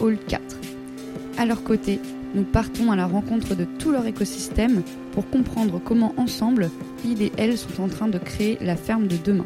Hall 0.00 0.18
4. 0.28 0.42
À 1.38 1.46
leur 1.46 1.62
côté, 1.62 2.00
nous 2.34 2.44
partons 2.44 2.92
à 2.92 2.96
la 2.96 3.06
rencontre 3.06 3.54
de 3.54 3.64
tout 3.64 3.92
leur 3.92 4.06
écosystème 4.06 4.82
pour 5.12 5.28
comprendre 5.30 5.80
comment 5.84 6.14
ensemble, 6.16 6.70
ils 7.04 7.22
et 7.22 7.32
elles 7.36 7.56
sont 7.56 7.82
en 7.82 7.88
train 7.88 8.08
de 8.08 8.18
créer 8.18 8.58
la 8.60 8.76
ferme 8.76 9.06
de 9.06 9.16
demain. 9.16 9.44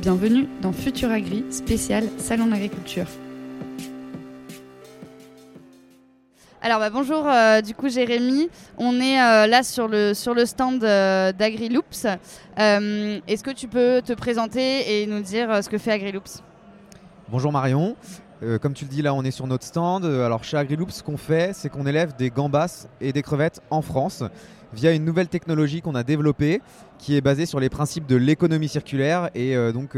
Bienvenue 0.00 0.48
dans 0.62 0.72
Futur 0.72 1.10
Agri, 1.10 1.44
spécial 1.50 2.04
Salon 2.18 2.46
d'agriculture. 2.46 3.06
Alors 6.62 6.78
bah, 6.78 6.90
bonjour, 6.90 7.26
euh, 7.26 7.62
du 7.62 7.74
coup 7.74 7.88
Jérémy, 7.88 8.50
on 8.76 9.00
est 9.00 9.20
euh, 9.20 9.46
là 9.46 9.62
sur 9.62 9.88
le, 9.88 10.12
sur 10.12 10.34
le 10.34 10.44
stand 10.44 10.84
euh, 10.84 11.32
d'AgriLoops. 11.32 12.06
Est-ce 12.56 13.42
que 13.42 13.50
tu 13.50 13.66
peux 13.66 14.02
te 14.04 14.12
présenter 14.12 15.02
et 15.02 15.06
nous 15.06 15.20
dire 15.20 15.64
ce 15.64 15.70
que 15.70 15.78
fait 15.78 15.92
AgriLoops? 15.92 16.42
Bonjour 17.30 17.50
Marion, 17.50 17.96
comme 18.60 18.72
tu 18.72 18.84
le 18.84 18.90
dis 18.90 19.02
là 19.02 19.14
on 19.14 19.22
est 19.22 19.30
sur 19.30 19.46
notre 19.46 19.64
stand. 19.64 20.04
Alors 20.04 20.44
chez 20.44 20.56
AgriLoops 20.56 20.92
ce 20.92 21.02
qu'on 21.02 21.16
fait 21.16 21.54
c'est 21.54 21.68
qu'on 21.68 21.86
élève 21.86 22.14
des 22.16 22.30
gambas 22.30 22.86
et 23.00 23.12
des 23.12 23.22
crevettes 23.22 23.60
en 23.70 23.82
France 23.82 24.22
via 24.72 24.92
une 24.92 25.04
nouvelle 25.04 25.28
technologie 25.28 25.82
qu'on 25.82 25.94
a 25.94 26.02
développée 26.02 26.62
qui 26.98 27.16
est 27.16 27.20
basée 27.20 27.46
sur 27.46 27.60
les 27.60 27.68
principes 27.68 28.06
de 28.06 28.16
l'économie 28.16 28.68
circulaire 28.68 29.30
et 29.34 29.54
donc 29.72 29.96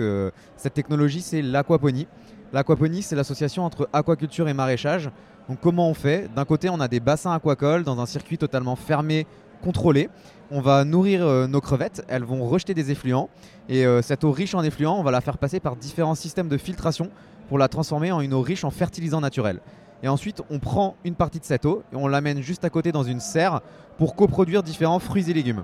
cette 0.57 0.75
technologie 0.75 1.21
c'est 1.21 1.43
l'aquaponie. 1.43 2.09
L'aquaponie 2.53 3.03
c'est 3.03 3.17
l'association 3.17 3.65
entre 3.65 3.89
aquaculture 3.93 4.49
et 4.49 4.55
maraîchage 4.55 5.11
donc 5.49 5.59
comment 5.61 5.89
on 5.89 5.95
fait? 5.95 6.31
D'un 6.35 6.45
côté, 6.45 6.69
on 6.69 6.81
a 6.81 6.89
des 6.89 7.01
bassins 7.01 7.33
aquacoles 7.33 7.85
dans 7.85 8.01
un 8.01 8.07
circuit 8.07 8.39
totalement 8.39 8.77
fermé, 8.77 9.27
contrôlé. 9.63 10.09
On 10.51 10.61
va 10.61 10.85
nourrir 10.85 11.27
euh, 11.27 11.47
nos 11.47 11.61
crevettes, 11.61 12.05
elles 12.09 12.25
vont 12.25 12.45
rejeter 12.45 12.75
des 12.75 12.91
effluents 12.91 13.31
et 13.69 13.87
euh, 13.87 14.03
cette 14.03 14.23
eau 14.23 14.33
riche 14.33 14.55
en 14.55 14.63
effluents, 14.63 14.99
on 14.99 15.03
va 15.03 15.11
la 15.11 15.23
faire 15.23 15.39
passer 15.39 15.61
par 15.61 15.77
différents 15.77 16.15
systèmes 16.15 16.49
de 16.49 16.59
filtration 16.59 17.11
pour 17.53 17.59
la 17.59 17.69
transformer 17.69 18.11
en 18.11 18.23
une 18.23 18.33
eau 18.33 18.41
riche 18.41 18.65
en 18.65 18.71
fertilisant 18.71 19.21
naturel. 19.21 19.61
Et 20.03 20.09
ensuite, 20.09 20.41
on 20.49 20.59
prend 20.59 20.97
une 21.05 21.15
partie 21.15 21.39
de 21.39 21.45
cette 21.45 21.67
eau 21.67 21.83
et 21.93 21.97
on 21.97 22.09
l'amène 22.09 22.41
juste 22.41 22.65
à 22.65 22.71
côté 22.71 22.93
dans 22.93 23.03
une 23.03 23.21
serre 23.21 23.61
pour 23.99 24.17
coproduire 24.17 24.63
différents 24.63 24.99
fruits 24.99 25.31
et 25.31 25.35
légumes. 25.35 25.63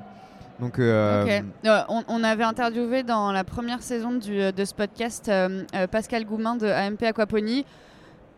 Donc, 0.61 0.79
euh, 0.79 1.41
on, 1.89 2.25
avait 2.25 2.45
interviewé 2.45 3.05
dans 3.05 3.33
la 3.33 3.43
première 3.43 3.81
saison 3.81 4.13
de 4.13 4.65
ce 4.65 4.75
podcast 4.75 5.33
Pascal 5.91 6.27
Goumin 6.27 6.57
de 6.57 6.67
AMP 6.67 7.05
Aquaponie 7.05 7.65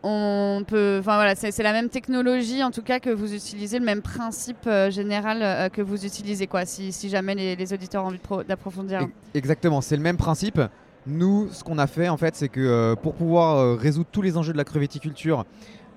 on 0.03 0.63
peut, 0.67 0.97
enfin 0.99 1.15
voilà, 1.15 1.35
c'est 1.35 1.61
la 1.61 1.73
même 1.73 1.89
technologie 1.89 2.63
en 2.63 2.71
tout 2.71 2.81
cas 2.81 2.99
que 2.99 3.09
vous 3.09 3.33
utilisez, 3.33 3.77
le 3.77 3.85
même 3.85 4.01
principe 4.01 4.65
euh, 4.65 4.89
général 4.89 5.39
euh, 5.41 5.69
que 5.69 5.81
vous 5.81 6.05
utilisez 6.05 6.47
quoi, 6.47 6.65
si, 6.65 6.91
jamais 7.09 7.35
les, 7.35 7.73
auditeurs 7.73 8.03
ont 8.03 8.07
envie 8.07 8.19
d'approfondir. 8.47 9.07
Exactement, 9.33 9.81
c'est 9.81 9.95
le 9.95 10.01
même 10.01 10.17
principe. 10.17 10.59
Nous, 11.07 11.49
ce 11.51 11.63
qu'on 11.63 11.77
a 11.77 11.87
fait 11.87 12.09
en 12.09 12.17
fait, 12.17 12.35
c'est 12.35 12.49
que 12.49 12.59
euh, 12.59 12.95
pour 12.95 13.13
pouvoir 13.13 13.77
résoudre 13.77 14.09
tous 14.11 14.21
les 14.21 14.37
enjeux 14.37 14.53
de 14.53 14.57
la 14.57 14.63
crevetticulture 14.63 15.45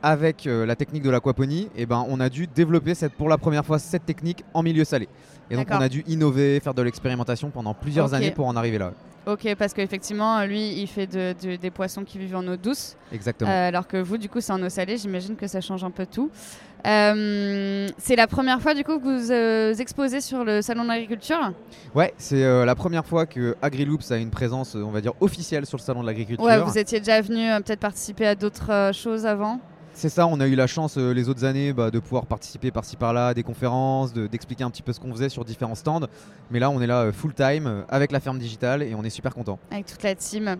avec 0.03 0.45
la 0.45 0.77
technique 0.77 1.03
de 1.03 1.09
l'aquaponie, 1.09 1.71
eh 1.77 1.87
ben, 1.87 2.05
on 2.11 2.21
a 2.21 2.29
dû 2.29 2.47
développer 2.47 2.95
cette, 2.95 3.15
pour 3.15 3.31
la 3.31 3.39
première 3.39 3.65
fois 3.65 3.79
cette 3.79 4.05
technique 4.05 4.45
en 4.53 4.63
milieu 4.63 4.85
salé. 4.85 5.09
Et 5.51 5.57
donc 5.57 5.67
on 5.71 5.81
a 5.81 5.89
dû 5.89 6.05
innover, 6.07 6.61
faire 6.61 6.75
de 6.75 6.83
l'expérimentation 6.83 7.49
pendant 7.49 7.73
plusieurs 7.73 8.13
années 8.13 8.31
pour 8.31 8.47
en 8.47 8.55
arriver 8.55 8.77
là. 8.77 8.93
Ok, 9.27 9.55
parce 9.59 9.73
qu'effectivement, 9.73 10.45
lui, 10.45 10.81
il 10.81 10.87
fait 10.87 11.07
des 11.07 11.71
poissons 11.71 12.05
qui 12.05 12.19
vivent 12.19 12.37
en 12.37 12.47
eau 12.47 12.57
douce. 12.57 12.97
Exactement. 13.13 13.51
Euh, 13.51 13.69
alors 13.69 13.87
que 13.87 13.97
vous, 13.97 14.19
du 14.19 14.29
coup, 14.29 14.41
c'est 14.41 14.53
en 14.53 14.63
eau 14.63 14.69
salée. 14.69 14.99
J'imagine 14.99 15.35
que 15.35 15.47
ça 15.47 15.63
change 15.63 15.83
un 15.83 15.91
peu 15.91 16.05
tout. 16.05 16.31
Euh, 16.87 17.89
c'est 17.99 18.17
la 18.17 18.27
première 18.27 18.61
fois, 18.61 18.75
du 18.75 18.85
coup, 18.85 18.99
que 18.99 19.05
vous 19.05 19.33
euh, 19.33 19.75
exposez 19.75 20.21
sur 20.21 20.45
le 20.45 20.63
salon 20.63 20.83
de 20.83 20.89
l'agriculture 20.89 21.53
Ouais, 21.95 22.13
c'est 22.19 22.43
la 22.65 22.75
première 22.75 23.07
fois 23.07 23.27
que 23.27 23.57
AgriLoops 23.63 24.11
a 24.11 24.17
une 24.17 24.31
présence, 24.31 24.75
on 24.75 24.91
va 24.91 25.01
dire, 25.01 25.13
officielle 25.21 25.67
sur 25.67 25.79
le 25.79 25.83
salon 25.83 26.03
de 26.03 26.07
l'agriculture. 26.07 26.45
Ouais, 26.45 26.59
vous 26.61 26.77
étiez 26.79 26.99
déjà 26.99 27.21
venu 27.21 27.49
peut-être 27.63 27.81
participer 27.81 28.27
à 28.27 28.35
d'autres 28.35 28.91
choses 28.93 29.27
avant 29.27 29.61
c'est 29.95 30.09
ça, 30.09 30.27
on 30.27 30.41
a 30.41 30.47
eu 30.47 30.57
la 30.57 30.67
chance 30.67 30.97
euh, 30.99 31.13
les 31.13 31.29
autres 31.29 31.45
années 31.45 31.73
bah, 31.73 31.91
de 31.91 31.99
pouvoir 32.01 32.27
participer 32.27 32.71
par-ci 32.71 32.97
par-là 32.97 33.29
à 33.29 33.35
des 33.35 33.45
conférences, 33.45 34.13
d'expliquer 34.13 34.65
un 34.65 34.71
petit 34.71 34.83
peu 34.83 34.93
ce 34.93 35.01
qu'on 35.01 35.13
faisait 35.13 35.29
sur 35.29 35.45
différents 35.45 35.77
stands. 35.77 36.07
Mais 36.51 36.59
là, 36.59 36.69
on 36.71 36.81
est 36.81 36.87
là 36.87 37.03
euh, 37.03 37.13
full 37.13 37.33
time 37.33 37.67
euh, 37.67 37.83
avec 37.89 38.11
la 38.11 38.21
ferme 38.21 38.39
digitale 38.39 38.83
et 38.83 38.95
on 38.95 39.05
est 39.05 39.11
super 39.11 39.33
content. 39.35 39.59
Avec 39.71 39.87
toute 39.87 40.03
la 40.03 40.15
team. 40.15 40.57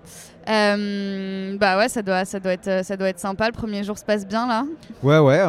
bah 0.47 1.79
ouais, 1.79 1.89
ça 1.89 2.03
doit, 2.03 2.25
ça, 2.25 2.39
doit 2.39 2.53
être, 2.53 2.85
ça 2.85 2.97
doit 2.97 3.09
être 3.09 3.19
sympa. 3.19 3.47
Le 3.47 3.53
premier 3.53 3.83
jour 3.83 3.99
se 3.99 4.05
passe 4.05 4.27
bien 4.27 4.47
là? 4.47 4.65
Ouais, 5.03 5.19
ouais, 5.19 5.43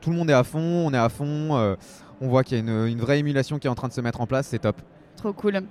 tout 0.00 0.10
le 0.10 0.16
monde 0.16 0.30
est 0.30 0.34
à 0.34 0.44
fond, 0.44 0.86
on 0.86 0.94
est 0.94 0.98
à 0.98 1.08
fond. 1.08 1.76
on 2.20 2.28
voit 2.28 2.44
qu'il 2.44 2.56
y 2.56 2.60
a 2.60 2.62
une, 2.62 2.86
une 2.86 3.00
vraie 3.00 3.18
émulation 3.18 3.58
qui 3.58 3.66
est 3.66 3.70
en 3.70 3.74
train 3.74 3.88
de 3.88 3.92
se 3.92 4.00
mettre 4.00 4.20
en 4.20 4.26
place, 4.26 4.46
c'est 4.46 4.60
top. 4.60 4.76
Trop 5.16 5.32
cool. 5.32 5.62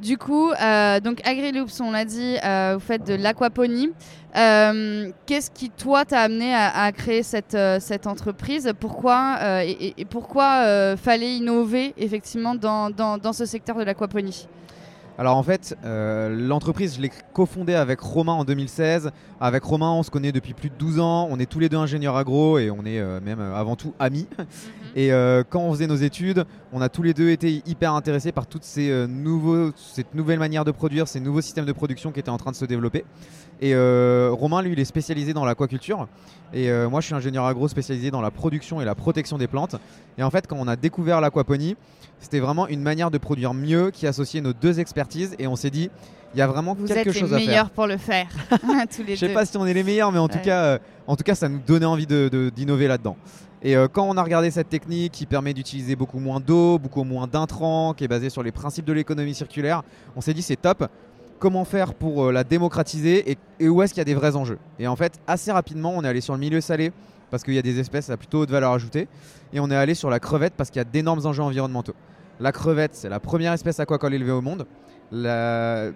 Du 0.00 0.18
coup, 0.18 0.50
euh, 0.50 1.00
donc 1.00 1.20
AgriLoops, 1.26 1.80
on 1.80 1.92
l'a 1.92 2.04
dit, 2.04 2.36
euh, 2.44 2.72
vous 2.74 2.84
faites 2.84 3.06
de 3.06 3.14
l'aquaponie. 3.14 3.90
Euh, 4.36 5.10
qu'est-ce 5.26 5.50
qui, 5.50 5.70
toi, 5.70 6.04
t'a 6.04 6.20
amené 6.20 6.52
à, 6.54 6.90
créer 6.92 7.22
cette, 7.22 7.56
cette 7.78 8.06
entreprise? 8.06 8.72
Pourquoi 8.78 9.38
et, 9.64 10.04
pourquoi 10.10 10.96
fallait 10.96 11.36
innover 11.36 11.94
effectivement 11.96 12.54
dans 12.56 13.32
ce 13.32 13.46
secteur 13.46 13.76
de 13.76 13.84
l'aquaponie? 13.84 14.48
Alors 15.18 15.36
en 15.36 15.42
fait, 15.42 15.76
l'entreprise, 15.84 16.96
je 16.96 17.00
l'ai 17.00 17.10
cofondée 17.32 17.74
avec 17.74 18.00
Romain 18.00 18.32
en 18.32 18.44
2016. 18.44 19.10
Avec 19.40 19.62
Romain, 19.62 19.92
on 19.92 20.02
se 20.02 20.10
connaît 20.10 20.32
depuis 20.32 20.54
plus 20.54 20.70
de 20.70 20.74
12 20.76 21.00
ans. 21.00 21.28
On 21.30 21.38
est 21.38 21.46
tous 21.46 21.60
les 21.60 21.68
deux 21.68 21.76
ingénieurs 21.76 22.16
agro 22.16 22.58
et 22.58 22.70
on 22.70 22.84
est 22.84 23.00
même 23.20 23.40
avant 23.40 23.76
tout 23.76 23.94
amis. 23.98 24.26
Mhm. 24.38 24.46
Et 24.96 25.12
euh, 25.12 25.42
quand 25.48 25.60
on 25.60 25.72
faisait 25.72 25.86
nos 25.86 25.96
études, 25.96 26.44
on 26.72 26.80
a 26.80 26.88
tous 26.88 27.02
les 27.02 27.14
deux 27.14 27.30
été 27.30 27.62
hyper 27.66 27.94
intéressés 27.94 28.30
par 28.30 28.46
toutes 28.46 28.62
ces 28.62 28.90
euh, 28.90 29.06
nouveaux, 29.06 29.72
cette 29.76 30.14
nouvelle 30.14 30.38
manière 30.38 30.64
de 30.64 30.70
produire, 30.70 31.08
ces 31.08 31.18
nouveaux 31.18 31.40
systèmes 31.40 31.64
de 31.64 31.72
production 31.72 32.12
qui 32.12 32.20
étaient 32.20 32.30
en 32.30 32.36
train 32.36 32.52
de 32.52 32.56
se 32.56 32.64
développer. 32.64 33.04
Et 33.60 33.74
euh, 33.74 34.30
Romain, 34.32 34.62
lui, 34.62 34.72
il 34.72 34.80
est 34.80 34.84
spécialisé 34.84 35.32
dans 35.32 35.44
l'aquaculture. 35.44 36.06
Et 36.52 36.70
moi, 36.88 37.00
je 37.00 37.06
suis 37.06 37.14
ingénieur 37.14 37.46
agro 37.46 37.66
spécialisé 37.66 38.12
dans 38.12 38.20
la 38.20 38.30
production 38.30 38.80
et 38.80 38.84
la 38.84 38.94
protection 38.94 39.38
des 39.38 39.48
plantes. 39.48 39.74
Et 40.18 40.22
en 40.22 40.30
fait, 40.30 40.46
quand 40.46 40.56
on 40.56 40.68
a 40.68 40.76
découvert 40.76 41.20
l'aquaponie, 41.20 41.74
c'était 42.20 42.38
vraiment 42.38 42.68
une 42.68 42.80
manière 42.80 43.10
de 43.10 43.18
produire 43.18 43.54
mieux 43.54 43.90
qui 43.90 44.06
associait 44.06 44.40
nos 44.40 44.52
deux 44.52 44.78
Et 45.38 45.46
on 45.46 45.56
s'est 45.56 45.70
dit, 45.70 45.90
il 46.34 46.38
y 46.38 46.42
a 46.42 46.46
vraiment 46.46 46.74
quelque 46.74 47.12
chose 47.12 47.22
à 47.22 47.26
faire. 47.26 47.28
Vous 47.28 47.34
êtes 47.34 47.40
les 47.40 47.46
meilleurs 47.46 47.70
pour 47.70 47.86
le 47.86 47.96
faire, 47.96 48.28
tous 48.96 49.02
les 49.04 49.16
Je 49.16 49.26
sais 49.26 49.32
pas 49.32 49.46
si 49.46 49.56
on 49.56 49.66
est 49.66 49.74
les 49.74 49.84
meilleurs, 49.84 50.12
mais 50.12 50.18
en 50.18 50.28
tout 50.28 50.40
cas, 50.40 50.78
en 51.06 51.16
tout 51.16 51.24
cas, 51.24 51.34
ça 51.34 51.48
nous 51.48 51.60
donnait 51.66 51.86
envie 51.86 52.06
d'innover 52.06 52.88
là-dedans. 52.88 53.16
Et 53.64 53.76
euh, 53.76 53.88
quand 53.88 54.06
on 54.06 54.18
a 54.18 54.22
regardé 54.22 54.50
cette 54.50 54.68
technique 54.68 55.12
qui 55.12 55.24
permet 55.24 55.54
d'utiliser 55.54 55.96
beaucoup 55.96 56.18
moins 56.18 56.38
d'eau, 56.38 56.78
beaucoup 56.78 57.02
moins 57.02 57.26
d'intrants, 57.26 57.94
qui 57.94 58.04
est 58.04 58.08
basée 58.08 58.28
sur 58.28 58.42
les 58.42 58.52
principes 58.52 58.84
de 58.84 58.92
l'économie 58.92 59.34
circulaire, 59.34 59.82
on 60.14 60.20
s'est 60.20 60.34
dit 60.34 60.42
c'est 60.42 60.60
top. 60.60 60.86
Comment 61.38 61.64
faire 61.64 61.94
pour 61.94 62.26
euh, 62.26 62.32
la 62.32 62.44
démocratiser 62.44 63.38
et, 63.58 63.68
où 63.68 63.82
est-ce 63.82 63.94
qu'il 63.94 64.00
y 64.00 64.02
a 64.02 64.04
des 64.04 64.14
vrais 64.14 64.36
enjeux? 64.36 64.58
Et 64.78 64.86
en 64.86 64.96
fait, 64.96 65.14
assez 65.26 65.50
rapidement, 65.50 65.94
on 65.96 66.04
est 66.04 66.08
allé 66.08 66.20
sur 66.20 66.34
le 66.34 66.40
milieu 66.40 66.60
salé 66.60 66.92
parce 67.30 67.42
qu'il 67.42 67.54
y 67.54 67.58
a 67.58 67.62
des 67.62 67.80
espèces 67.80 68.10
à 68.10 68.18
plutôt 68.18 68.40
haute 68.40 68.50
valeur 68.50 68.70
ajoutée. 68.70 69.08
Et 69.54 69.60
on 69.60 69.70
est 69.70 69.76
allé 69.76 69.94
sur 69.94 70.10
la 70.10 70.20
crevette 70.20 70.52
parce 70.56 70.68
qu'il 70.68 70.80
y 70.80 70.82
a 70.82 70.84
d'énormes 70.84 71.24
enjeux 71.24 71.42
environnementaux. 71.42 71.94
La 72.40 72.52
crevette, 72.52 72.94
c'est 72.94 73.08
la 73.08 73.18
première 73.18 73.54
espèce 73.54 73.80
aquacole 73.80 74.12
élevée 74.12 74.32
au 74.32 74.42
monde. 74.42 74.66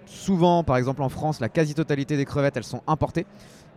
Souvent, 0.05 0.63
par 0.63 0.77
exemple 0.77 1.01
en 1.01 1.09
France, 1.09 1.39
la 1.39 1.49
quasi-totalité 1.49 2.17
des 2.17 2.25
crevettes, 2.25 2.57
elles 2.57 2.63
sont 2.63 2.81
importées 2.87 3.25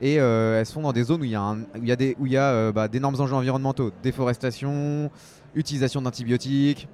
et 0.02 0.18
euh, 0.18 0.58
elles 0.58 0.66
se 0.66 0.72
font 0.72 0.82
dans 0.82 0.92
des 0.92 1.04
zones 1.04 1.20
où 1.20 1.24
il 1.24 1.30
y 1.30 1.36
a, 1.36 1.56
où 1.80 1.84
y 1.84 1.92
a, 1.92 1.96
des, 1.96 2.16
où 2.18 2.26
il 2.26 2.32
y 2.32 2.36
a 2.36 2.50
euh, 2.50 2.72
bah, 2.72 2.88
d'énormes 2.88 3.18
enjeux 3.20 3.36
environnementaux, 3.36 3.92
déforestation, 4.02 5.10
utilisation 5.54 6.02
d'antibiotiques, 6.02 6.88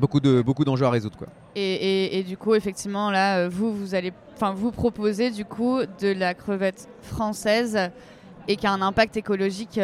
beaucoup 0.00 0.18
de 0.18 0.40
beaucoup 0.40 0.64
d'enjeux 0.64 0.86
à 0.86 0.90
résoudre 0.90 1.18
quoi. 1.18 1.28
Et, 1.54 2.18
et, 2.18 2.22
du 2.24 2.38
coup 2.38 2.54
effectivement 2.54 3.10
là 3.10 3.36
euh, 3.36 3.48
vous 3.50 3.74
vous 3.74 3.94
allez 3.94 4.12
enfin 4.34 4.54
vous 4.54 4.72
proposez 4.72 5.30
du 5.30 5.44
coup 5.44 5.80
de 6.00 6.08
la 6.08 6.32
crevette 6.32 6.88
française 7.02 7.78
et 8.48 8.56
qui 8.56 8.66
a 8.66 8.72
un 8.72 8.80
impact 8.80 9.18
écologique 9.18 9.78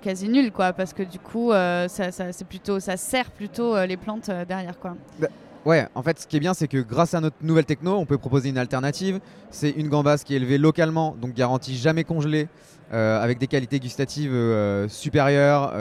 quasi 0.00 0.28
nul 0.28 0.52
quoi 0.52 0.72
parce 0.72 0.94
que 0.94 1.02
du 1.02 1.18
coup 1.18 1.50
ça, 1.50 1.88
ça 1.88 2.32
c'est 2.32 2.46
plutôt 2.46 2.78
ça 2.78 2.96
sert 2.96 3.32
plutôt 3.32 3.84
les 3.84 3.96
plantes 3.96 4.30
derrière 4.46 4.78
quoi. 4.78 4.94
Bah, 5.18 5.28
Ouais, 5.66 5.88
en 5.96 6.02
fait, 6.04 6.20
ce 6.20 6.28
qui 6.28 6.36
est 6.36 6.40
bien, 6.40 6.54
c'est 6.54 6.68
que 6.68 6.78
grâce 6.78 7.14
à 7.14 7.20
notre 7.20 7.38
nouvelle 7.42 7.64
techno, 7.64 7.96
on 7.96 8.06
peut 8.06 8.18
proposer 8.18 8.50
une 8.50 8.56
alternative. 8.56 9.18
C'est 9.50 9.70
une 9.70 9.88
gambasse 9.88 10.22
qui 10.22 10.32
est 10.32 10.36
élevée 10.36 10.58
localement, 10.58 11.16
donc 11.20 11.34
garantie 11.34 11.76
jamais 11.76 12.04
congelée, 12.04 12.46
avec 12.92 13.38
des 13.38 13.48
qualités 13.48 13.80
gustatives 13.80 14.32
supérieures. 14.88 15.74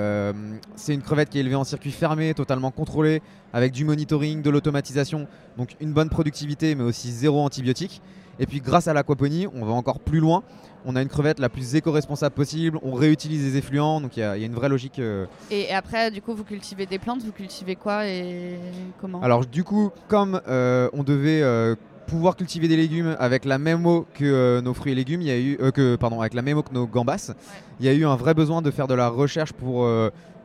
c'est 0.76 0.96
une 0.96 1.04
crevette 1.04 1.30
qui 1.30 1.38
est 1.38 1.42
élevée 1.42 1.54
en 1.54 1.64
circuit 1.64 1.92
fermé, 1.92 2.34
totalement 2.34 2.72
contrôlé, 2.72 3.22
avec 3.54 3.74
du 3.74 3.86
monitoring, 3.86 4.42
de 4.42 4.50
l'automatisation, 4.50 5.28
donc 5.56 5.76
une 5.80 5.94
bonne 5.94 6.10
productivité, 6.10 6.74
mais 6.74 6.84
aussi 6.84 7.12
zéro 7.12 7.42
antibiotique. 7.42 8.02
Et 8.40 8.46
puis 8.46 8.60
grâce 8.60 8.88
à 8.88 8.94
l'aquaponie, 8.94 9.48
on 9.54 9.66
va 9.66 9.74
encore 9.74 10.00
plus 10.00 10.20
loin. 10.20 10.44
On 10.86 10.96
a 10.96 11.02
une 11.02 11.08
crevette 11.08 11.40
la 11.40 11.50
plus 11.50 11.76
éco-responsable 11.76 12.36
possible, 12.36 12.78
on 12.84 12.94
réutilise 12.94 13.44
les 13.44 13.58
effluents, 13.58 14.00
donc 14.02 14.18
il 14.18 14.20
y, 14.20 14.24
a 14.24 14.36
une 14.36 14.54
vraie 14.54 14.70
logique. 14.70 15.00
Euh. 15.00 15.26
Et 15.50 15.74
après, 15.74 16.12
du 16.12 16.22
coup, 16.22 16.36
vous 16.36 16.44
cultivez 16.44 16.86
des 16.86 17.00
plantes, 17.00 17.24
vous 17.24 17.32
cultivez 17.32 17.76
quoi 17.76 18.06
et 18.08 18.60
comment? 19.02 19.20
Alors 19.22 19.48
du 19.48 19.64
coup, 19.64 19.90
comme 20.08 20.40
euh, 20.48 20.88
on 20.94 21.02
devait 21.02 21.42
euh, 21.42 21.74
pouvoir 22.06 22.36
cultiver 22.36 22.68
des 22.68 22.78
légumes 22.78 23.16
avec 23.18 23.46
la 23.46 23.58
même 23.58 23.88
eau 23.88 24.06
que 24.14 24.60
nos 24.60 24.76
fruits 24.76 24.92
et 24.92 24.96
légumes, 24.96 25.22
il 25.22 25.28
y 25.28 25.32
a 25.32 25.40
eu 25.40 25.58
que 25.74 25.96
pardon, 25.96 26.20
avec 26.20 26.36
la 26.36 26.44
même 26.44 26.60
eau 26.60 26.62
que 26.62 26.74
nos 26.74 26.86
gambas, 26.86 27.34
il 27.80 27.86
y 27.88 27.90
a 27.90 27.94
eu 27.94 28.06
un 28.06 28.16
vrai 28.16 28.36
besoin 28.36 28.62
de 28.62 28.70
faire 28.70 28.86
de 28.86 28.94
la 28.94 29.10
recherche 29.10 29.54
pour 29.54 29.90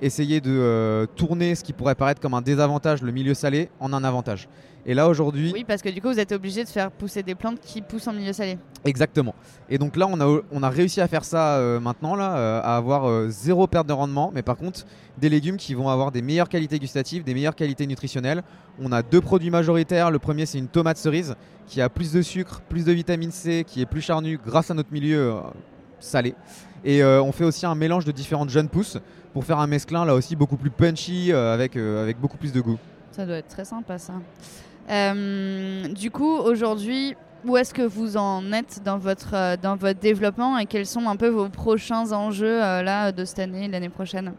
essayer 0.01 0.41
de 0.41 1.07
tourner 1.17 1.55
ce 1.55 1.65
qui 1.65 1.73
pourrait 1.73 1.95
paraître 1.95 2.21
comme 2.21 2.35
un 2.35 2.43
désavantage, 2.43 3.03
le 3.03 3.13
milieu 3.13 3.35
salé, 3.35 3.69
en 3.81 3.93
un 3.93 4.05
avantage. 4.05 4.49
Et 4.87 4.95
là 4.95 5.09
aujourd'hui. 5.09 5.51
Oui, 5.53 5.65
parce 5.67 5.83
que 5.83 5.89
du 5.89 6.01
coup, 6.01 6.09
vous 6.09 6.19
êtes 6.19 6.33
obligé 6.33 6.65
de 6.65 6.69
faire 6.69 6.91
pousser 6.91 7.23
des 7.23 7.35
plantes 7.35 7.61
qui 7.61 7.83
poussent 7.83 8.09
en 8.09 8.13
milieu 8.13 8.33
salé. 8.33 8.59
Exactement. 8.85 9.35
Et 9.69 9.77
donc 9.77 9.97
là, 9.97 10.07
on 10.11 10.19
a, 10.21 10.41
on 10.51 10.63
a 10.63 10.71
réussi 10.71 11.01
à 11.01 11.09
faire 11.09 11.25
ça 11.25 11.57
euh, 11.57 11.81
maintenant, 11.81 12.15
là, 12.15 12.37
euh, 12.37 12.61
à 12.63 12.77
avoir 12.77 13.05
euh, 13.05 13.29
zéro 13.29 13.67
perte 13.67 13.87
de 13.87 13.93
rendement, 13.93 14.31
mais 14.35 14.43
par 14.43 14.57
contre, 14.57 14.87
des 15.19 15.29
légumes 15.29 15.59
qui 15.59 15.75
vont 15.75 15.91
avoir 15.91 16.13
des 16.13 16.23
meilleures 16.23 16.49
qualités 16.49 16.79
gustatives, 16.79 17.25
des 17.25 17.35
meilleures 17.35 17.55
qualités 17.55 17.87
nutritionnelles. 17.87 18.43
On 18.81 18.91
a 18.91 19.03
deux 19.03 19.21
produits 19.21 19.51
majoritaires. 19.51 20.11
Le 20.11 20.19
premier, 20.19 20.47
c'est 20.47 20.59
une 20.59 20.69
tomate 20.69 20.97
cerise 20.97 21.35
qui 21.67 21.83
a 21.83 21.91
plus 21.91 22.13
de 22.13 22.23
sucre, 22.23 22.63
plus 22.69 22.85
de 22.85 22.93
vitamine 22.93 23.31
C, 23.31 23.65
qui 23.67 23.83
est 23.83 23.87
plus 23.87 24.01
charnue 24.01 24.41
grâce 24.45 24.71
à 24.71 24.75
notre 24.75 24.93
milieu 24.93 25.35
salé. 26.01 26.35
Et 26.85 27.05
on 27.05 27.31
fait 27.31 27.45
aussi 27.45 27.67
un 27.67 27.75
mélange 27.75 28.05
de 28.05 28.13
différentes 28.13 28.51
jeunes 28.51 28.69
pousses 28.69 28.99
pour 29.33 29.45
faire 29.45 29.59
un 29.59 29.67
mesclin 29.67 30.05
là 30.05 30.15
aussi 30.15 30.35
beaucoup 30.35 30.57
plus 30.57 30.71
punchy 30.71 31.33
avec, 31.33 31.77
avec 31.77 32.19
beaucoup 32.19 32.39
plus 32.39 32.53
de 32.53 32.61
goût. 32.61 32.79
Ça 33.13 33.27
doit 33.27 33.37
être 33.37 33.49
très 33.49 33.65
sympa 33.65 33.99
ça. 33.99 34.15
Euh, 34.91 35.89
du 35.89 36.11
coup, 36.11 36.37
aujourd'hui, 36.37 37.15
où 37.45 37.57
est-ce 37.57 37.73
que 37.73 37.83
vous 37.83 38.17
en 38.17 38.53
êtes 38.53 38.81
dans 38.85 38.99
votre, 38.99 39.35
euh, 39.35 39.57
dans 39.61 39.77
votre 39.77 40.01
développement 40.01 40.59
et 40.59 40.67
quels 40.67 40.87
sont 40.87 41.07
un 41.09 41.17
peu 41.17 41.29
vos 41.29 41.49
prochains 41.49 42.13
enjeux 42.13 42.63
euh, 42.63 42.83
là, 42.83 43.13
de 43.13 43.25
cette 43.25 43.39
année, 43.39 43.69
l'année 43.69 43.89
prochaine? 43.89 44.33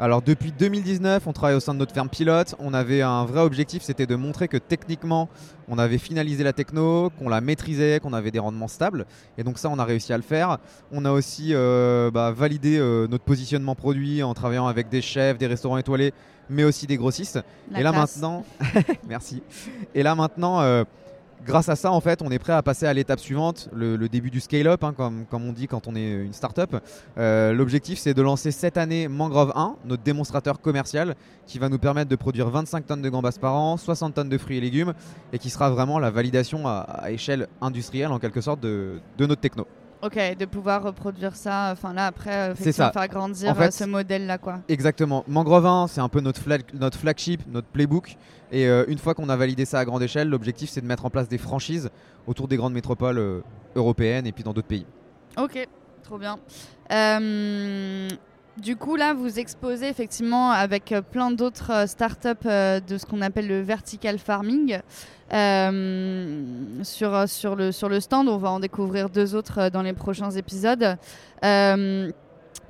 Alors 0.00 0.22
depuis 0.22 0.50
2019, 0.50 1.26
on 1.26 1.32
travaille 1.32 1.54
au 1.54 1.60
sein 1.60 1.74
de 1.74 1.78
notre 1.78 1.92
ferme 1.92 2.08
pilote. 2.08 2.54
On 2.58 2.74
avait 2.74 3.02
un 3.02 3.24
vrai 3.26 3.40
objectif, 3.40 3.82
c'était 3.82 4.06
de 4.06 4.16
montrer 4.16 4.48
que 4.48 4.56
techniquement, 4.56 5.28
on 5.68 5.78
avait 5.78 5.98
finalisé 5.98 6.42
la 6.42 6.52
techno, 6.52 7.10
qu'on 7.18 7.28
la 7.28 7.40
maîtrisait, 7.40 8.00
qu'on 8.00 8.14
avait 8.14 8.30
des 8.30 8.38
rendements 8.38 8.66
stables. 8.66 9.04
Et 9.36 9.44
donc 9.44 9.58
ça, 9.58 9.68
on 9.68 9.78
a 9.78 9.84
réussi 9.84 10.12
à 10.12 10.16
le 10.16 10.22
faire. 10.22 10.58
On 10.90 11.04
a 11.04 11.12
aussi 11.12 11.52
bah, 11.52 12.32
validé 12.34 12.78
notre 13.10 13.24
positionnement 13.24 13.74
produit 13.74 14.22
en 14.22 14.32
travaillant 14.32 14.66
avec 14.66 14.88
des 14.88 15.02
chefs, 15.02 15.38
des 15.38 15.46
restaurants 15.46 15.76
étoilés 15.76 16.12
mais 16.50 16.64
aussi 16.64 16.86
des 16.86 16.96
grossistes. 16.96 17.40
et 17.74 17.82
là 17.82 17.92
maintenant, 17.92 18.44
merci. 19.08 19.42
Et 19.94 20.02
là 20.02 20.14
maintenant, 20.14 20.60
euh, 20.60 20.84
grâce 21.44 21.68
à 21.68 21.76
ça, 21.76 21.92
en 21.92 22.00
fait, 22.00 22.22
on 22.22 22.30
est 22.30 22.38
prêt 22.38 22.52
à 22.52 22.62
passer 22.62 22.86
à 22.86 22.92
l'étape 22.92 23.20
suivante, 23.20 23.68
le, 23.72 23.96
début 24.08 24.30
du 24.30 24.40
scale-up, 24.40 24.82
hein, 24.84 24.94
comme, 24.94 25.26
on 25.32 25.52
dit 25.52 25.66
quand 25.66 25.86
on 25.86 25.94
est 25.94 26.12
une 26.12 26.32
start-up. 26.32 26.76
Euh, 27.18 27.52
l'objectif, 27.52 27.98
c'est 27.98 28.14
de 28.14 28.22
lancer 28.22 28.50
cette 28.50 28.76
année 28.76 29.08
Mangrove 29.08 29.52
1, 29.54 29.76
notre 29.84 30.02
démonstrateur 30.02 30.60
commercial, 30.60 31.14
qui 31.46 31.58
va 31.58 31.68
nous 31.68 31.78
permettre 31.78 32.10
de 32.10 32.16
produire 32.16 32.48
25 32.50 32.86
tonnes 32.86 33.02
de 33.02 33.08
gambas 33.08 33.38
par 33.40 33.54
an, 33.54 33.76
60 33.76 34.14
tonnes 34.14 34.28
de 34.28 34.38
fruits 34.38 34.58
et 34.58 34.60
légumes, 34.60 34.94
et 35.32 35.38
qui 35.38 35.50
sera 35.50 35.70
vraiment 35.70 35.98
la 35.98 36.10
validation 36.10 36.66
à, 36.66 37.04
échelle 37.08 37.48
industrielle, 37.60 38.12
en 38.12 38.18
quelque 38.18 38.40
sorte, 38.40 38.60
de 38.60 39.00
notre 39.18 39.40
techno. 39.40 39.66
Ok, 40.02 40.18
de 40.38 40.44
pouvoir 40.46 40.82
reproduire 40.82 41.36
ça, 41.36 41.68
enfin 41.72 41.92
là 41.92 42.06
après, 42.06 42.50
euh, 42.50 42.72
ça. 42.72 42.90
faire 42.90 43.08
grandir 43.08 43.54
euh, 43.60 43.70
ce 43.70 43.84
modèle-là 43.84 44.38
quoi. 44.38 44.60
Exactement. 44.68 45.24
Mangrove 45.28 45.66
1, 45.66 45.88
c'est 45.88 46.00
un 46.00 46.08
peu 46.08 46.20
notre, 46.20 46.40
notre 46.74 46.98
flagship, 46.98 47.42
notre 47.46 47.68
playbook. 47.68 48.16
Et 48.50 48.66
euh, 48.66 48.84
une 48.88 48.96
fois 48.96 49.14
qu'on 49.14 49.28
a 49.28 49.36
validé 49.36 49.66
ça 49.66 49.78
à 49.78 49.84
grande 49.84 50.02
échelle, 50.02 50.28
l'objectif 50.28 50.70
c'est 50.70 50.80
de 50.80 50.86
mettre 50.86 51.04
en 51.04 51.10
place 51.10 51.28
des 51.28 51.36
franchises 51.36 51.90
autour 52.26 52.48
des 52.48 52.56
grandes 52.56 52.72
métropoles 52.72 53.42
européennes 53.76 54.26
et 54.26 54.32
puis 54.32 54.42
dans 54.42 54.54
d'autres 54.54 54.68
pays. 54.68 54.86
Ok, 55.36 55.68
trop 56.02 56.18
bien. 56.18 56.38
Du 58.60 58.76
coup, 58.76 58.96
là, 58.96 59.14
vous 59.14 59.38
exposez 59.38 59.88
effectivement 59.88 60.50
avec 60.50 60.92
euh, 60.92 61.00
plein 61.00 61.30
d'autres 61.30 61.72
euh, 61.72 61.86
startups 61.86 62.28
euh, 62.44 62.78
de 62.78 62.98
ce 62.98 63.06
qu'on 63.06 63.22
appelle 63.22 63.48
le 63.48 63.62
vertical 63.62 64.18
farming. 64.18 64.80
sur, 66.82 67.16
le 67.56 68.00
stand, 68.00 68.28
on 68.28 68.36
va 68.36 68.50
en 68.50 68.60
découvrir 68.60 69.08
deux 69.08 69.34
autres 69.34 69.70
dans 69.70 69.80
les 69.80 69.94
prochains 69.94 70.30
épisodes. 70.32 70.98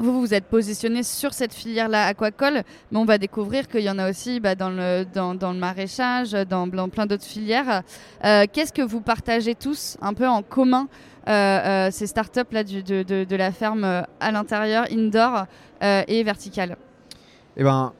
Vous 0.00 0.20
vous 0.20 0.34
êtes 0.34 0.46
positionné 0.46 1.02
sur 1.02 1.32
cette 1.32 1.54
filière-là 1.54 2.06
aquacole, 2.06 2.62
mais 2.90 2.98
on 2.98 3.04
va 3.04 3.18
découvrir 3.18 3.68
qu'il 3.68 3.82
y 3.82 3.90
en 3.90 3.98
a 3.98 4.10
aussi 4.10 4.40
bah, 4.40 4.54
dans, 4.54 4.70
le, 4.70 5.04
dans, 5.04 5.52
le 5.52 5.58
maraîchage, 5.58 6.32
dans, 6.32 6.68
plein 6.68 7.06
d'autres 7.06 7.24
filières. 7.24 7.82
Qu'est-ce 8.22 8.72
que 8.72 8.82
vous 8.82 9.00
partagez 9.00 9.54
tous 9.54 9.96
un 10.00 10.14
peu 10.14 10.26
en 10.26 10.42
commun 10.42 10.88
euh, 11.28 11.32
euh, 11.32 11.90
ces 11.90 12.06
startups 12.06 12.50
là 12.50 12.64
de, 12.64 13.36
la 13.36 13.52
ferme 13.52 13.84
euh, 13.84 14.02
à 14.20 14.32
l'intérieur, 14.32 14.86
indoor 14.90 15.44
et 15.82 16.22
verticale? 16.24 16.76
Eh 17.56 17.64
ben, 17.64 17.92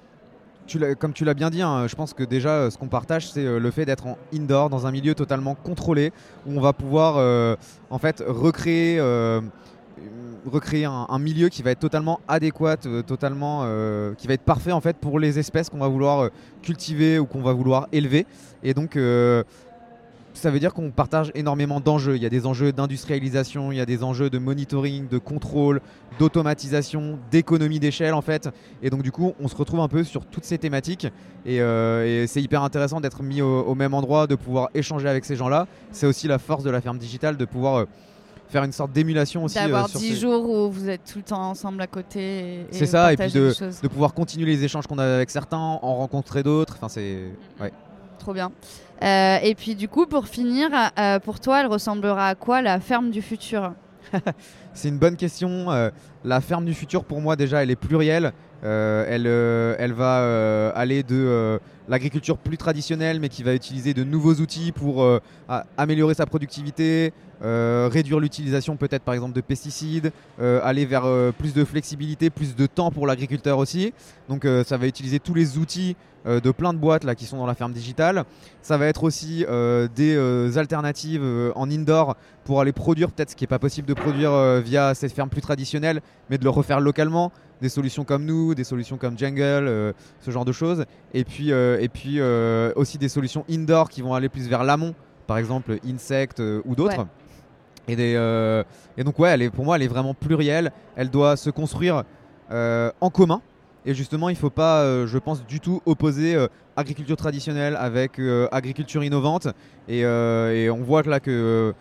comme 0.99 1.13
tu 1.13 1.25
l'as 1.25 1.35
bien 1.35 1.51
dit, 1.51 1.63
hein, 1.63 1.87
je 1.87 1.95
pense 1.95 2.15
que 2.15 2.23
déjà 2.23 2.71
ce 2.71 2.79
qu'on 2.79 2.89
partage, 2.89 3.31
c'est 3.31 3.45
le 3.45 3.71
fait 3.71 3.85
d'être 3.85 4.07
en 4.07 4.19
indoor, 4.33 4.71
dans 4.71 4.87
un 4.87 4.91
milieu 4.91 5.15
totalement 5.15 5.55
contrôlé, 5.55 6.13
où 6.47 6.57
on 6.57 6.61
va 6.61 6.73
pouvoir 6.73 7.17
en 7.91 7.99
fait 7.99 8.23
recréer, 8.27 9.01
recréer 10.51 10.87
un, 10.87 11.19
milieu 11.19 11.49
qui 11.49 11.63
va 11.63 11.71
être 11.71 11.81
totalement 11.81 12.21
adéquat, 12.27 12.77
totalement, 13.07 13.65
qui 14.17 14.27
va 14.27 14.35
être 14.35 14.43
parfait 14.43 14.73
en 14.73 14.81
fait 14.81 14.97
pour 14.97 15.19
les 15.19 15.39
espèces 15.39 15.69
qu'on 15.69 15.79
va 15.79 15.89
vouloir 15.89 16.31
cultiver 16.63 17.19
ou 17.19 17.27
qu'on 17.27 17.43
va 17.43 17.53
vouloir 17.53 17.89
élever. 17.93 18.27
Et 18.63 18.73
donc 18.73 18.97
ça 20.35 20.51
veut 20.51 20.61
dire 20.61 20.73
qu'on 20.73 20.91
partage 20.91 21.31
énormément 21.35 21.81
d'enjeux. 21.81 22.17
Il 22.17 22.23
y 22.23 22.27
a 22.27 22.31
des 22.31 22.47
enjeux 22.47 22.73
d'industrialisation, 22.73 23.73
il 23.73 23.79
y 23.79 23.81
a 23.81 23.87
des 23.87 24.03
enjeux 24.03 24.31
de 24.31 24.39
monitoring, 24.39 25.09
de 25.09 25.19
contrôle, 25.19 25.81
d'automatisation, 26.19 27.19
d'économie 27.31 27.81
d'échelle 27.81 28.15
en 28.15 28.23
fait. 28.23 28.49
Et 28.83 28.91
donc 28.91 29.03
du 29.03 29.13
coup, 29.13 29.35
on 29.41 29.49
se 29.49 29.57
retrouve 29.57 29.81
un 29.81 29.89
peu 29.89 30.05
sur 30.05 30.25
toutes 30.25 30.45
ces 30.45 30.59
thématiques. 30.59 31.09
Et, 31.45 31.61
euh, 31.61 32.27
c'est 32.27 32.43
hyper 32.43 32.63
intéressant 32.63 33.01
d'être 33.01 33.23
mis 33.23 33.43
au, 33.43 33.75
même 33.75 33.95
endroit, 33.95 34.27
de 34.27 34.35
pouvoir 34.35 34.71
échanger 34.75 35.09
avec 35.09 35.25
ces 35.25 35.37
gens-là. 35.37 35.67
C'est 35.91 36.07
aussi 36.07 36.29
la 36.29 36.39
force 36.39 36.65
de 36.65 36.71
la 36.71 36.81
ferme 36.81 36.99
digitale 36.99 37.37
de 37.37 37.45
pouvoir 37.45 37.81
euh, 37.81 37.85
faire 38.51 38.65
une 38.65 38.73
sorte 38.73 38.93
d'émulation 38.93 39.45
aussi. 39.45 39.59
Euh, 39.59 39.63
D'avoir 39.63 39.89
10 39.89 40.21
jours 40.21 40.49
où 40.49 40.71
vous 40.71 40.89
êtes 40.89 41.05
tout 41.05 41.19
le 41.19 41.25
temps 41.25 41.51
ensemble 41.51 41.81
à 41.81 41.87
côté. 41.87 42.67
C'est 42.71 42.87
ça, 42.87 43.13
et 43.13 43.17
puis 43.17 43.33
de, 43.33 43.55
de, 43.83 43.89
pouvoir 43.89 44.13
continuer 44.15 44.47
les 44.47 44.65
échanges 44.65 44.87
qu'on 44.87 44.99
a 44.99 45.05
avec 45.05 45.31
certains, 45.31 45.59
en 45.59 45.97
rencontrer 45.97 46.43
d'autres. 46.43 46.75
Enfin, 46.77 46.89
c'est. 46.89 47.33
Ouais. 47.61 47.73
Trop 48.19 48.35
bien. 48.35 48.53
Euh, 49.03 49.39
et 49.43 49.55
puis 49.55 49.75
du 49.75 49.89
coup, 49.89 50.07
pour 50.07 50.27
finir, 50.29 50.69
euh, 50.99 51.19
pour 51.21 51.41
toi, 51.41 51.61
elle 51.61 51.67
ressemblera 51.67 52.29
à 52.29 52.35
quoi 52.35 52.61
la 52.61 52.79
ferme 52.81 53.11
du 53.11 53.23
futur? 53.23 53.73
C'est 54.75 54.89
une 54.89 54.99
bonne 54.99 55.17
question. 55.17 55.71
Euh, 55.71 55.91
la 56.25 56.41
ferme 56.41 56.67
du 56.67 56.75
futur, 56.75 57.05
pour 57.05 57.21
moi, 57.21 57.35
déjà, 57.35 57.63
elle 57.63 57.71
est 57.71 57.77
plurielle. 57.77 58.33
elle, 58.63 59.27
elle 59.27 59.93
va 59.95 60.71
aller 60.75 61.03
de 61.03 61.59
l'agriculture 61.89 62.39
plus 62.39 62.57
traditionnelle, 62.57 63.21
mais 63.21 63.29
qui 63.29 63.43
va 63.43 63.55
utiliser 63.55 63.95
de 63.95 64.05
nouveaux 64.05 64.35
outils 64.35 64.73
pour 64.73 65.07
améliorer 65.77 66.15
sa 66.15 66.27
productivité, 66.27 67.13
réduire 67.43 68.21
l'utilisation 68.21 68.77
peut-être 68.77 69.03
par 69.03 69.15
exemple 69.15 69.35
de 69.35 69.41
pesticides, 69.41 70.13
aller 70.39 70.87
vers 70.87 71.05
plus 71.39 71.53
de 71.53 71.65
flexibilité, 71.65 72.31
plus 72.31 72.55
de 72.55 72.67
temps 72.67 72.91
pour 72.91 73.07
l'agriculteur 73.07 73.59
aussi. 73.59 73.93
Donc 74.29 74.47
ça 74.65 74.77
va 74.77 74.87
utiliser 74.87 75.19
tous 75.19 75.35
les 75.35 75.59
outils 75.59 75.97
euh, 76.27 76.39
de 76.39 76.51
plein 76.51 76.75
de 76.75 76.79
boîtes 76.79 77.05
là, 77.05 77.15
qui 77.15 77.25
sont 77.25 77.39
dans 77.39 77.47
la 77.47 77.55
ferme 77.55 77.73
digitale. 77.73 78.25
Ça 78.61 78.77
va 78.77 78.87
être 78.87 79.05
aussi 79.05 79.47
euh, 79.49 79.89
des 79.95 80.15
euh, 80.17 80.55
alternatives 80.57 81.25
en 81.55 81.71
indoor 81.71 82.17
pour 82.45 82.61
aller 82.61 82.73
produire 82.73 83.11
peut-être 83.11 83.31
ce 83.31 83.37
qui 83.37 83.45
n'est 83.45 83.49
pas 83.49 83.59
possible 83.59 83.89
de 83.89 83.95
produire 83.95 84.61
via 84.61 84.95
cette 84.95 85.13
ferme 85.13 85.31
plus 85.31 85.41
traditionnelle, 85.41 86.01
mais 86.29 86.37
de 86.37 86.45
le 86.45 86.51
refaire 86.51 86.81
localement. 86.81 87.33
Des 87.63 87.69
solutions 87.69 88.05
comme 88.05 88.25
nous, 88.25 88.55
des 88.55 88.65
solutions 88.65 88.97
comme 88.97 89.19
Jungle, 89.19 89.95
ce 90.21 90.31
genre 90.31 90.47
de 90.47 90.53
choses. 90.53 90.85
Et 91.13 91.25
puis, 91.25 91.53
et 91.79 91.89
puis 91.89 92.21
aussi 92.77 92.99
des 92.99 93.09
solutions 93.09 93.45
indoor 93.51 93.89
qui 93.89 94.03
vont 94.03 94.15
aller 94.15 94.29
plus 94.29 94.49
vers 94.49 94.65
l'amont, 94.65 94.95
par 95.27 95.39
exemple 95.39 95.79
Insect 95.87 96.41
ou 96.65 96.75
d'autres. 96.75 97.07
Et, 97.89 97.95
et, 97.95 99.05
donc 99.05 99.19
ouais, 99.19 99.31
elle 99.31 99.43
est, 99.43 99.51
pour 99.51 99.65
moi, 99.65 99.77
elle 99.77 99.83
est 99.83 99.89
vraiment 99.89 100.15
plurielle. 100.15 100.73
Elle 100.97 101.11
doit 101.11 101.37
se 101.37 101.51
construire 101.51 102.05
en 102.51 103.11
commun 103.11 103.43
et 103.87 103.95
justement, 103.95 104.29
il 104.29 104.35
ne 104.35 104.39
faut 104.39 104.51
pas, 104.51 104.83
euh, 104.83 105.07
je 105.07 105.19
pense, 105.19 105.45
du 105.47 105.61
tout 105.61 105.81
opposer 105.87 106.35
euh, 106.35 106.49
agriculture 106.77 107.17
traditionnelle 107.17 107.77
avec 107.77 108.19
euh, 108.19 108.47
agriculture 108.53 109.03
innovante. 109.03 109.49
Et, 109.89 110.05
on 110.05 110.83
voit 110.83 111.03
que 111.03 111.11
là 111.11 111.21
que 111.21 111.75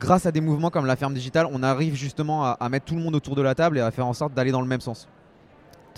grâce 0.00 0.26
à 0.26 0.32
des 0.32 0.40
mouvements 0.40 0.70
comme 0.70 0.86
la 0.86 0.96
ferme 0.96 1.14
digitale, 1.14 1.46
on 1.50 1.62
arrive 1.62 1.94
justement 1.94 2.44
à, 2.44 2.68
mettre 2.68 2.86
tout 2.86 2.94
le 2.94 3.02
monde 3.02 3.14
autour 3.14 3.36
de 3.36 3.42
la 3.42 3.54
table 3.54 3.78
et 3.78 3.80
à 3.80 3.90
faire 3.90 4.06
en 4.06 4.12
sorte 4.12 4.34
d'aller 4.34 4.50
dans 4.50 4.62
le 4.62 4.66
même 4.66 4.80
sens. 4.80 5.08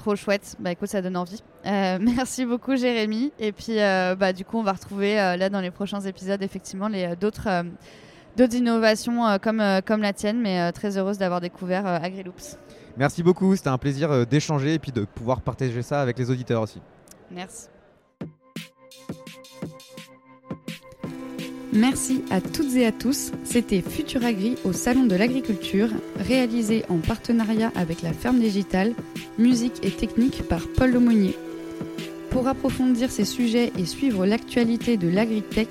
Trop 0.08 0.16
chouette, 0.16 0.56
bah 0.58 0.72
écoute, 0.72 0.88
ça 0.88 1.02
donne 1.02 1.18
envie. 1.18 1.42
merci 1.66 2.46
beaucoup 2.46 2.76
Jérémy. 2.76 3.30
Et 3.38 3.52
puis 3.52 3.76
bah, 3.76 4.32
du 4.32 4.42
coup, 4.42 4.56
on 4.56 4.62
va 4.62 4.72
retrouver 4.72 5.16
là 5.16 5.50
dans 5.50 5.60
les 5.60 5.70
prochains 5.70 6.00
épisodes 6.00 6.42
effectivement 6.42 6.88
les 6.88 7.14
d'autres 7.14 7.66
d'autres 8.34 8.54
innovations 8.54 9.38
comme, 9.42 9.62
comme 9.84 10.00
la 10.00 10.14
tienne, 10.14 10.40
mais 10.40 10.72
très 10.72 10.96
heureuse 10.96 11.18
d'avoir 11.18 11.42
découvert 11.42 11.86
AgriLoops. 11.86 12.56
Merci 12.96 13.22
beaucoup, 13.22 13.54
c'était 13.54 13.68
un 13.68 13.76
plaisir 13.76 14.26
d'échanger 14.26 14.72
et 14.72 14.78
puis 14.78 14.92
de 14.92 15.04
pouvoir 15.04 15.42
partager 15.42 15.82
ça 15.82 16.00
avec 16.00 16.18
les 16.18 16.30
auditeurs 16.30 16.62
aussi. 16.62 16.80
Merci. 17.30 17.68
Merci 21.72 22.22
à 22.30 22.40
toutes 22.40 22.74
et 22.76 22.86
à 22.86 22.92
tous. 22.92 23.30
C'était 23.44 23.82
Futur 23.82 24.24
Agri 24.24 24.54
au 24.64 24.72
Salon 24.72 25.04
de 25.04 25.14
l'Agriculture, 25.14 25.90
réalisé 26.18 26.84
en 26.88 26.96
partenariat 26.96 27.70
avec 27.74 28.00
la 28.02 28.14
Ferme 28.14 28.38
Digitale, 28.38 28.94
musique 29.38 29.84
et 29.84 29.90
technique 29.90 30.48
par 30.48 30.66
Paul 30.68 30.92
Lemonnier. 30.92 31.36
Pour 32.30 32.48
approfondir 32.48 33.10
ces 33.10 33.26
sujets 33.26 33.70
et 33.78 33.84
suivre 33.84 34.24
l'actualité 34.24 34.96
de 34.96 35.08
l'agritech, 35.08 35.68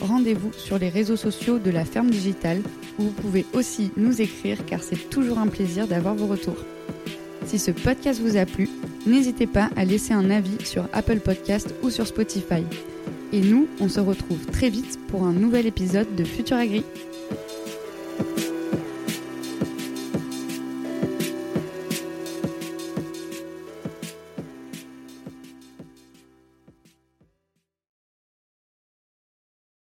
rendez-vous 0.00 0.52
sur 0.52 0.78
les 0.78 0.88
réseaux 0.88 1.16
sociaux 1.16 1.58
de 1.58 1.70
la 1.70 1.84
Ferme 1.84 2.10
Digitale 2.10 2.62
où 2.98 3.04
vous 3.04 3.10
pouvez 3.10 3.46
aussi 3.52 3.92
nous 3.96 4.20
écrire 4.20 4.64
car 4.66 4.82
c'est 4.82 5.10
toujours 5.10 5.38
un 5.38 5.48
plaisir 5.48 5.86
d'avoir 5.86 6.16
vos 6.16 6.26
retours. 6.26 6.64
Si 7.44 7.60
ce 7.60 7.70
podcast 7.70 8.20
vous 8.20 8.36
a 8.36 8.46
plu, 8.46 8.68
n'hésitez 9.06 9.46
pas 9.46 9.70
à 9.76 9.84
laisser 9.84 10.12
un 10.12 10.30
avis 10.30 10.64
sur 10.64 10.88
Apple 10.92 11.20
Podcast 11.20 11.72
ou 11.82 11.90
sur 11.90 12.06
Spotify. 12.06 12.64
Et 13.36 13.40
nous, 13.42 13.68
on 13.80 13.90
se 13.90 14.00
retrouve 14.00 14.46
très 14.46 14.70
vite 14.70 14.98
pour 15.08 15.24
un 15.24 15.32
nouvel 15.34 15.66
épisode 15.66 16.16
de 16.16 16.24
Futur 16.24 16.56
Agri. 16.56 16.84